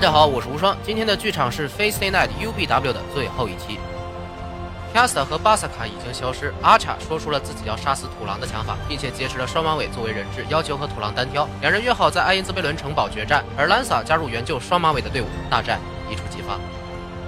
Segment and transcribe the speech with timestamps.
[0.00, 0.74] 大家好，我是无双。
[0.82, 3.78] 今天的剧场是《Face Day Night UBW》的最后一期。
[4.94, 11.46] Kasta 和巴萨卡已经消失，阿查说出了自己要杀死土狼的想法，并且劫持了双马尾作为人质，要求和土狼单挑。
[11.60, 15.78] 两人约好在爱因兹贝伦城堡决战，而兰萨加入援救双马尾的队伍，大战
[16.10, 16.58] 一触即发。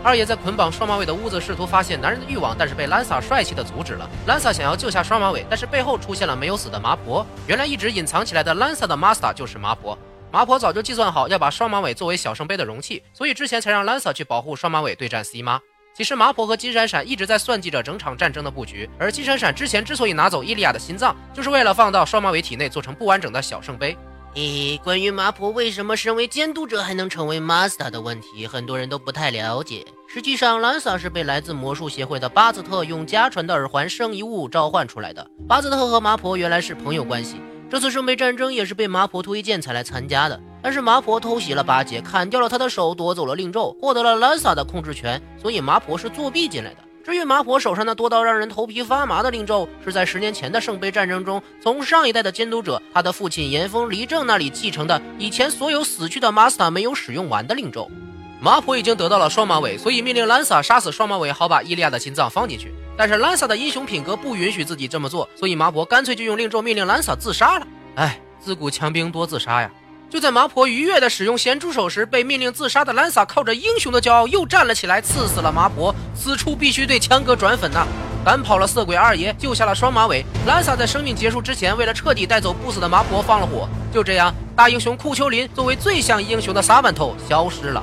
[0.03, 4.09] 二爷在捆绑双马尾的屋子，试图发现男人的欲望，但是被兰萨帅气的阻止了。
[4.27, 7.27] 兰萨想要救下双马尾，但是背后出现了没有死的麻婆。
[7.47, 9.99] 原来一直隐藏起来的兰萨的 master 就是麻婆。
[10.33, 15.61] 麻婆早就计算好要把双马尾作为小圣杯的容器，所以之前才让兰萨去保护双马尾对战 C 妈。
[15.95, 23.95] 其实麻婆和金闪闪一直在算计着整场战争的布局，而金闪闪之前之所以拿走伊利亚的心脏，就是为了放到双马尾体内做成不完整的小圣杯。
[24.35, 29.85] 咦，关于麻婆为什么身为监督者还能成为 master 的问题，很多人都不太了解。
[30.09, 35.31] 实际上，兰萨是被来自魔术协会的巴兹特用家传的耳环圣遗物召唤出来的。
[35.47, 37.37] 巴兹特和麻婆原来是朋友关系。
[37.73, 46.77] 这次圣杯战争也是被麻婆推荐才来参加的，但是麻婆偷袭了八戒，砍掉了他的手，夺走了令咒，获得了兰萨的控制权，所以麻婆是作弊进来的。
[47.03, 57.91] 至于麻婆手上那多到让人头皮发麻的令咒，是在十年前的圣杯战争中，从上一代的监督者他的父亲严峰离正那里继承的，以前所有死去的 master 没有使用完的令咒。
[58.39, 62.71] 麻婆已经得到了双马尾，所以命令兰萨杀死双马尾，好把伊利亚的心脏放进去。
[62.97, 67.67] 但是兰萨的英雄品格不允许自己这么做，所以麻婆干脆就用令咒命令兰萨自杀了。
[67.97, 69.71] 哎，自古强兵多自杀呀！
[70.11, 75.95] 就在麻婆愉悦的使用咸猪手时，被命令自杀的兰萨靠着英雄的骄傲又站了起来，刺死了麻婆。
[76.15, 77.87] 此处必须对枪哥转粉呐！
[78.25, 80.25] 赶跑了色鬼二爷，救下了双马尾。
[80.47, 83.67] 兰萨在生命结束之前，为了彻底带走不死的麻婆，放了火。
[83.93, 87.83] 就这样，大英雄库丘林作为最像英雄的萨满头消失了。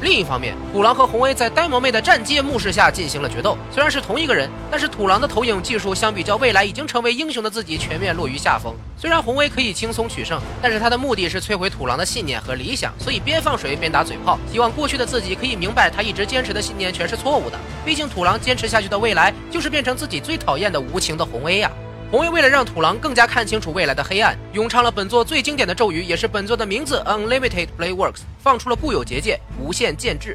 [0.00, 3.58] 另一方面，土狼和红 A 在呆毛妹的战阶目视下进行了决斗。
[3.70, 8.72] 虽然是同一个人，但是土狼的投影技术相比较未来已经成为英雄的自己，全面落于下风。
[8.96, 17.58] 虽然红 A 可以轻松取胜，但是他的目的是摧毁土狼的信念和理想，所以边放水边打嘴炮，希望过去的自己可以明白他一直坚持的信念全是错误的。
[17.84, 21.70] 毕竟土狼坚持下去的未来，就是变成自己最讨厌的无情的红 A 呀。
[22.10, 30.34] 红 A 为了让土狼更加看清楚未来的黑暗，咏唱了本作最经典的咒语，也是本作的名字 Unlimited Blade Works，放出了固有结界，无限剑制。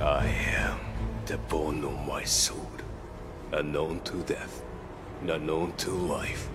[0.00, 0.26] I
[0.64, 0.78] am
[1.26, 2.82] the bone of my sword,
[3.52, 4.64] unknown to death,
[5.24, 6.48] unknown to life.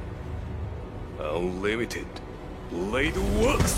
[1.18, 2.04] Unlimited
[2.70, 3.76] Blade Works.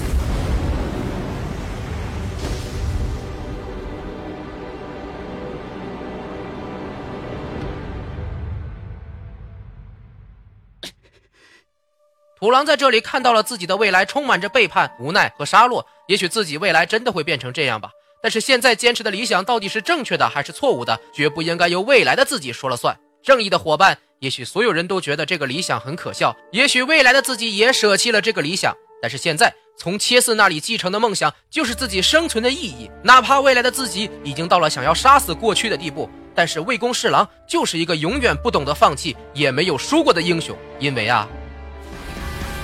[12.47, 15.83] 土狼在这里看到了自己的未来，充满着背叛、无奈和杀戮。
[16.07, 17.89] 也许自己未来真的会变成这样吧。
[18.23, 22.97] 但是现在坚持的理想到底是正确的还是错误的，绝不应该由未来的自己说了算。
[23.21, 28.73] 正义的伙伴，也许所有人都觉得这个理想很可笑，也许未来的自己也舍弃了这个理想。
[29.01, 32.89] 但是现在从切斯那里继承的梦想，就是自己生存的意义。
[33.03, 40.57] 哪怕未来的自己已经到了想要杀死过去的地步，但是魏公侍郎就是一个永远不懂得放弃，也没有输过的英雄。
[40.79, 41.27] 因为啊。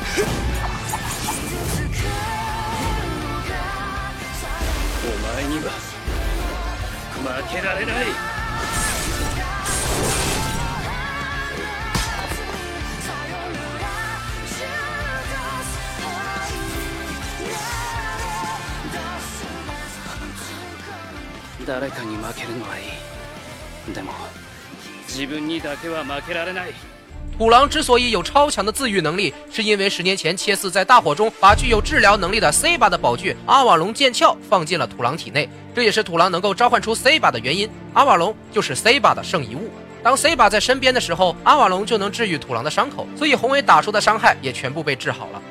[0.04, 0.06] お
[5.36, 5.72] 前には
[7.24, 8.06] 負けられない。
[21.66, 22.82] 誰かに負けるのはい
[23.90, 23.94] い。
[23.94, 24.12] でも
[25.08, 26.93] 自分にだけは負けられない。
[27.38, 37.68] 土狼之所以有超强的自愈能力，是因为十年前切斯在大火中把具有治疗能力的 C 巴的宝具阿瓦隆剑鞘放进了土狼体内，这也是土狼能够召唤出 C 巴的原因。
[37.94, 39.72] 阿瓦隆就是 C 巴的圣遗物，
[40.04, 45.42] 当 C 巴在身边的时候，阿瓦隆就能治愈土狼的伤口，所以红尾打出的伤害也全部被治好了。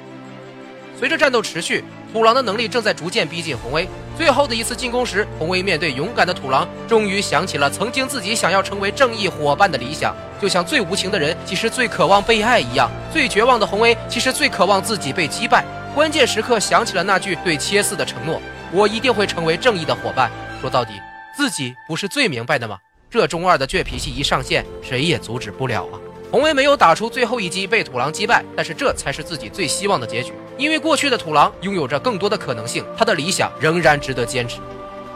[0.98, 3.88] 随着战斗持续，土狼的能力正在逐渐逼近红威。
[4.18, 10.14] 最后的一次进攻时，红威面对勇敢的土狼，终于想起了曾经自己想要成为正义伙伴的理想。
[10.40, 15.64] 就像最无情的人其实最渴望被爱一样，最绝望的红威其实最渴望自己被击败。
[15.94, 18.40] 关键时刻想起了那句对切斯的承诺
[18.72, 20.30] ：“我一定会成为正义的伙伴。”
[20.60, 20.92] 说到底，
[21.34, 22.78] 自己不是最明白的吗？
[23.10, 26.00] 这中二的倔脾气一上线，谁也阻止不了啊！
[26.30, 30.32] 红威没有打出最后一击，被土狼击败，但是这才是自己最希望的结局。
[30.58, 34.58] 因为过去的土狼拥有着更多的可能性，他的理想仍然值得坚持。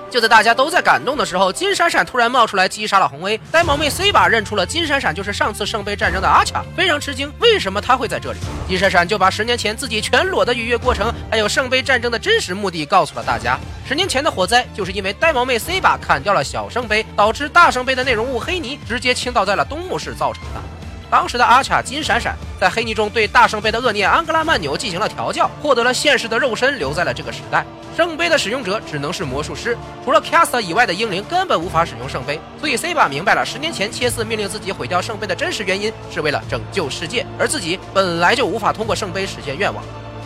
[0.09, 3.39] 就在大家都在感动的时候，金闪闪突然冒出来击杀了红威。
[3.51, 8.39] 呆毛妹 C 把认出了金闪闪就是上次圣杯战争的阿卡，非常吃惊，为什么他会在这里？
[8.69, 13.59] 金闪闪就把十年前自己全裸的愉悦过程，还有圣杯战争的真实目的告诉了大家。
[13.87, 20.76] 十年前的火灾就是因为呆毛妹 C 把砍掉了小圣杯，导致大圣杯的内容物黑泥直接倾倒在了东木市造成的。
[21.11, 27.65] 当时的阿卡金闪闪在黑泥中对大圣杯的恶念安格拉曼纽进行了调教，获得了现世的肉身，留在了这个时代。
[27.97, 32.39] 圣杯的使用者只能是魔术师，除了 Casta 以外的英灵根本无法使用圣杯。
[32.61, 39.83] 所以 C 巴明白了，十年前切斯命令自己毁掉圣杯的真实原因是为了拯救世界，而自己本来就无法通过圣杯实现愿望。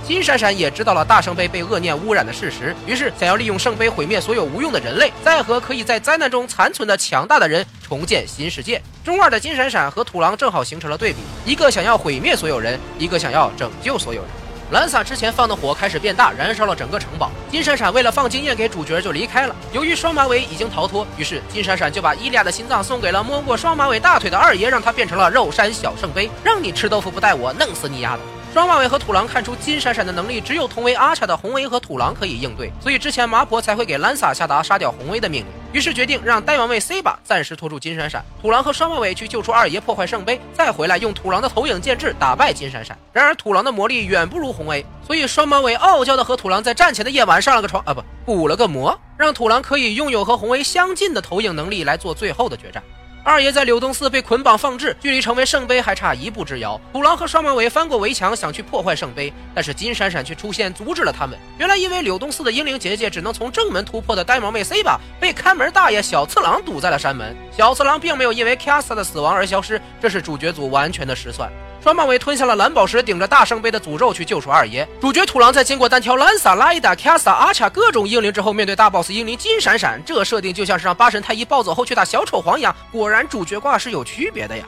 [0.07, 8.83] 金闪闪也知道了大圣杯被恶念污染的事实，于是想要利用圣杯毁灭所有无用的人类，再和可以在灾难中残存的强大的人重建新世界。
[9.05, 14.31] 中二的金闪闪和土狼正好形成了对比，一个想要毁灭所有人，一个想要拯救所有人。
[14.73, 17.31] 兰萨之前放的火开始变大，燃烧了整个城堡。
[17.51, 19.57] 金闪闪为了放经验给主角就离开了。
[19.73, 28.21] 由于双马尾已经逃脱，于是金闪闪就把伊利亚的心脏送给了摸过双马尾大腿的二爷，让他变成了肉山小圣杯，让你吃豆腐不带我，弄死你丫的！
[28.53, 35.53] 双马尾和土狼看出金闪闪的能力只有同为阿查的红威和土狼可以应对，所以之前麻婆才会给兰萨下达杀掉红威的命令。
[35.73, 42.99] 于是决定让呆王妹 C 把暂时拖住金闪闪，土狼和双马尾去救出二爷，破坏圣杯，再回来用土狼的投影剑质打败金闪闪。
[43.13, 52.83] 然而土狼的魔力远不如红威，所以双马尾傲娇的和土狼在战前的夜晚上了个床啊不，补了个魔，让土狼可以拥有和红威相近的投影能力来做最后的决战。
[53.23, 56.81] 二爷在柳东寺被捆绑放置，距离成为圣杯还差一步之遥。
[56.91, 61.39] 土狼和双马尾翻过围墙，想去破坏圣杯，但是金闪闪却出现阻止了他们。
[61.59, 67.37] 原来因为柳东寺的英灵结界只能从正门突破的呆毛妹 C 吧，被看门大爷小次郎堵在了山门。
[67.55, 71.51] 小次郎并没有因为 Kasa 的死亡而消失，这是主角组完全的失算。
[71.82, 74.88] 双马尾吞下了蓝宝石，顶着大圣杯的诅咒去救出二爷。
[75.00, 82.76] 主角土狼在经过单挑兰萨、拉伊达、卡萨、阿查各种英灵之后，面对大 boss 英灵金闪闪，这设定就像是让八神太一暴走后去打小丑皇一样。
[82.92, 84.66] 果然主角挂是有区别的呀。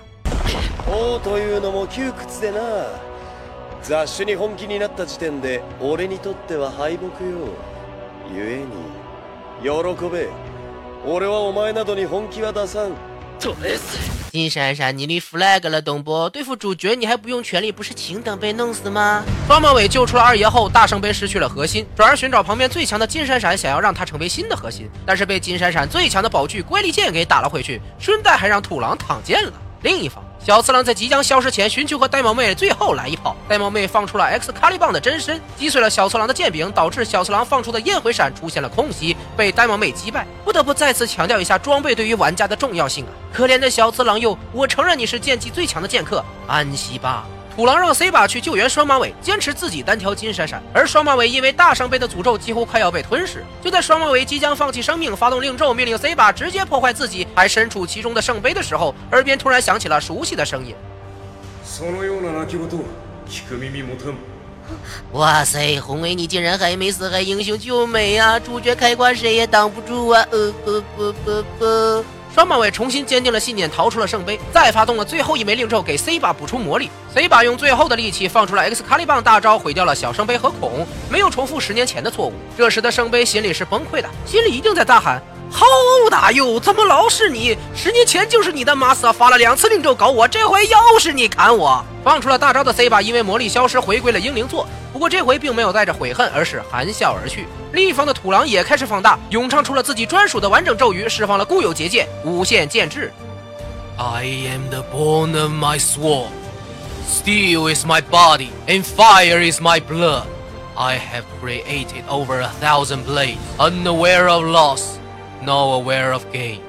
[0.87, 2.59] 王というのも窮屈でな
[3.81, 7.11] 雑種に本気になった時点で俺にとっては敗北よ
[8.29, 8.67] 故に
[9.63, 9.69] 喜
[10.09, 10.29] べ
[11.05, 12.91] 俺はお前などに本気は出さん
[14.30, 16.28] 金闪闪，你立 flag 了，懂不？
[16.30, 19.22] 对付主角你还不用全力，不是情等被弄死吗？
[19.46, 29.52] 双马尾救出了二爷后，大圣杯失去了核心，转而寻找旁边最强的金闪闪，想要让他成为新的核心，但是被金闪闪最强的宝具龟力剑给打了回去，顺带还让土狼躺剑了。
[29.82, 40.24] 另一方，小次郎在即将消失前寻求和呆毛妹最后来一炮，呆毛妹放出了 X 卡利棒的真身，击碎了小次郎的剑柄，导致小次郎放出的焰回闪出现了空袭，被呆毛妹击败。
[40.44, 43.10] 不得不再次强调一下装备对于玩家的重要性啊！
[43.32, 47.26] 可怜的小次郎又，我承认你是剑技最强的剑客，安息吧。
[47.54, 50.62] 土狼让 C 把去救援双马尾，坚持自己单挑金闪闪。
[50.72, 60.74] 而双马尾因为大圣杯的诅咒几乎快要被吞噬，就在双马尾即将放弃生命，发动令咒，命令 C 把直接破坏自己还身处其中的圣杯的时候，耳边突然响起了熟悉的声音。
[65.12, 68.38] 哇塞，红威你竟然还没死，还英雄救美啊！
[68.38, 70.24] 主角开挂谁也挡不住啊！
[70.30, 72.04] 呃不不不不。
[72.34, 76.90] 双马尾重新坚定了信念，逃出了圣杯，再发动了最后一枚令咒，给 C 把补充魔力。
[77.14, 82.32] C 把用最后的力气放出了 X 卡利棒大招，毁掉了小圣杯和孔，没有重复十年前的错误。
[82.56, 85.66] 这时的圣杯心里是崩溃的，心里一定在大喊：好
[86.10, 87.56] 大哟，怎么老是你？
[87.74, 91.84] 十年前就是你的马斯发了两次令咒搞我，这回又是你砍我！
[92.02, 94.66] 放出了大招的 C 把因为魔力消失，回归了英灵座。
[94.92, 97.46] 不过这回并没有带着悔恨，而是含笑而去。
[97.72, 103.12] 另一方的土狼也开始放大，咏唱出了自己专属的完整咒语，释放了固有结界，无限剑制。
[103.98, 106.30] I am the bone of my sword,
[107.06, 110.24] steel is my body, and fire is my blood.
[110.74, 114.80] I have created over a thousand blades, unaware of loss,
[115.42, 116.62] no aware of gain.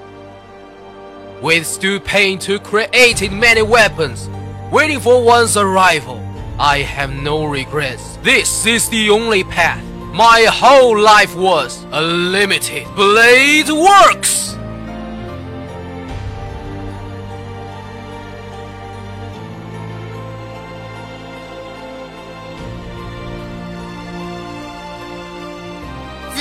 [1.41, 4.29] Withstood pain to created many weapons,
[4.71, 6.19] waiting for one's arrival.
[6.59, 8.17] I have no regrets.
[8.17, 9.83] This is the only path.
[10.13, 14.52] My whole life was a limited blade works.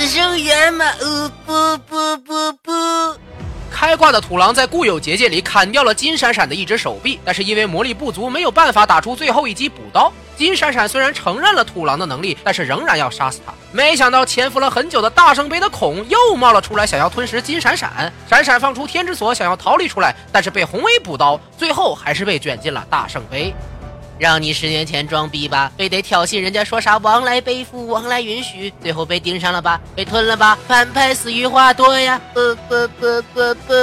[0.03, 2.71] 自生圆满，呃不不不不。
[3.71, 10.11] 开挂的土狼在固有结界里砍掉了金闪闪的一只手臂，但是因为魔力不足，没有办法打出最后一击补刀。
[10.35, 13.53] 金闪闪虽然承认了土狼的能力，但是仍然要杀死他。
[13.71, 18.11] 没想到潜伏了很久的大圣杯的孔又冒了出来，想要吞食金闪闪。
[18.29, 23.55] 闪闪放出天之锁，想要逃离出来，但是被红威补刀，最后还是被卷进了大圣杯。
[24.19, 32.19] 让你十年前装逼吧，非得挑衅人家说啥王来背负，王来允许，最后被盯上了吧，被吞了吧，反派死于话多呀！
[32.33, 33.73] 不不不不不。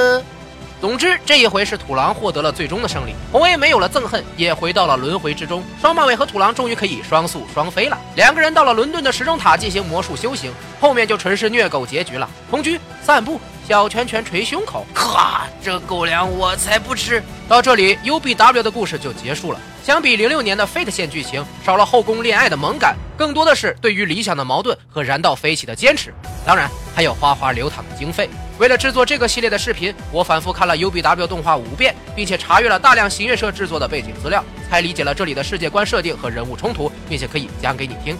[0.81, 5.63] 总之，这一回是土狼获得了最终的胜利，红威没有了憎恨，也回到了轮回之中。
[5.79, 7.99] 双马尾和土狼终于可以双宿双飞了。
[8.17, 12.27] 两个人到了伦敦的时钟塔进行魔术修行，后面就纯是虐狗结局了。
[12.51, 13.39] 同居、散步、
[13.71, 17.23] 小拳拳捶胸口，咔，这狗粮我才不吃！
[17.49, 19.61] 到这里，UBW 的故事就结束了。
[19.85, 26.13] 相比零六年的 Fate 线剧情，少了后宫恋爱的萌感，更多的是对于理想的矛盾和燃到飞起的坚持。
[26.45, 28.29] 当然，还有哗哗流淌的经费。
[28.59, 38.19] 为了制作这个系列的视频，我反复看了 UBW 动画五遍，并且查阅了大量行月社制作的背景资料，才理解了这里的世界观设定和人物冲突，并且可以讲给你听。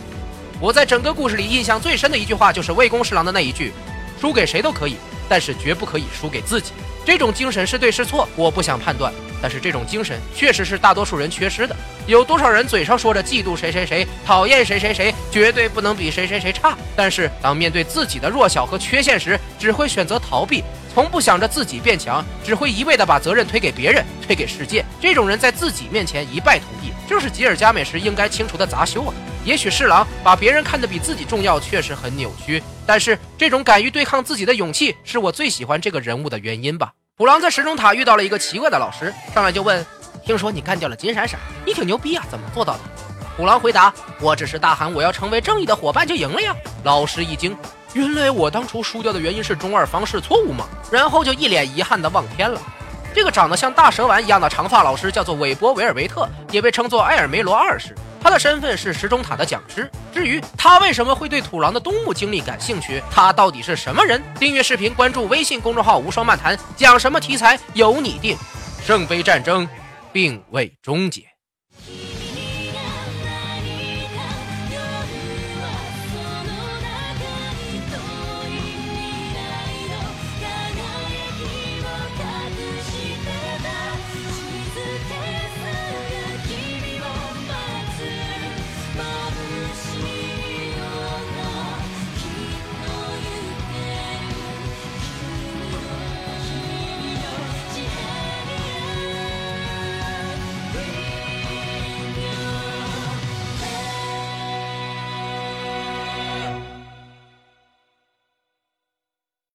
[0.61, 3.73] 我在整个故事里印象最深的一句话就是魏公侍郎的那一句
[4.21, 4.95] ：“输给谁都可以，
[5.31, 6.73] 但是绝不可以输给自己。”
[7.07, 9.11] 这种精神是对是错，我不想判断。
[9.43, 11.75] 但是这种精神确实是大多数人缺失的。
[12.07, 24.85] 有多少人嘴上说着嫉妒谁谁谁，讨厌谁谁谁，绝对不能比谁谁谁差，但是当面对自己的弱小和缺陷时，只会选择逃避，从不想着自己变强，只会一味的把责任推给别人，推给世界。
[25.01, 29.15] 这种人在自己面前一败涂地，就是吉尔加美什应该清除的杂修啊！
[29.45, 36.93] 也许侍郎把别人看得比自己重要，确实很扭曲，但是这种敢于对抗自己的勇气，是我最喜欢这个人物的原因吧。
[37.17, 39.85] 虎狼在石钟塔遇到了一个奇怪的老师，上来就问
[40.25, 42.81] ：“听说你干掉了金闪闪，你挺牛逼啊，怎么做到的？”
[43.37, 46.55] 虎狼回答：“我只是大喊我要成为正义的伙伴就赢了呀。”
[46.85, 47.57] 老师一惊，
[47.95, 50.67] 原来我当初输掉的原因是中二方式错误吗？
[50.91, 52.61] 然后就一脸遗憾的望天了。
[53.15, 57.95] 这个长得像大蛇丸一样的长发老师叫做韦伯维尔维特，也被称作埃尔梅罗二世。
[58.23, 59.91] 他的身份是石钟塔的讲师。
[60.13, 64.23] 至于他为什么会对土狼的东部经历感兴趣，他到底是什么人？
[64.39, 68.37] 订阅视频，关注微信公众号“无双漫谈”，讲什么题材由你定。
[68.85, 69.69] 圣杯战争
[70.13, 71.30] 并未终结。